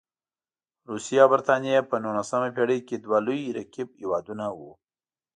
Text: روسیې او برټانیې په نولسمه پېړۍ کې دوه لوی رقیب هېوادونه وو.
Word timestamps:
روسیې 0.89 1.17
او 1.23 1.29
برټانیې 1.33 1.87
په 1.89 1.95
نولسمه 2.03 2.49
پېړۍ 2.55 2.79
کې 2.87 2.95
دوه 3.03 3.19
لوی 3.25 3.53
رقیب 3.57 3.89
هېوادونه 4.01 4.45
وو. 4.57 4.71